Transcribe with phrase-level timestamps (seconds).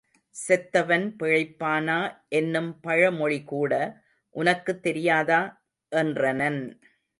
[0.35, 1.97] செத்தவன் பிழைப்பானா
[2.29, 3.71] என்னும் பழ மொழி கூட
[4.35, 5.41] உனக்குத் தெரியாதா?
[5.91, 6.61] என்றனன்.